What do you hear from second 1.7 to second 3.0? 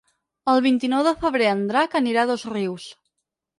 Drac anirà a Dosrius.